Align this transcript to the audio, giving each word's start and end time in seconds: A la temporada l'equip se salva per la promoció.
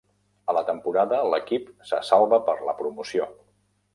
A 0.51 0.53
la 0.57 0.61
temporada 0.69 1.19
l'equip 1.33 1.69
se 1.91 2.01
salva 2.09 2.41
per 2.49 2.57
la 2.71 2.75
promoció. 2.83 3.29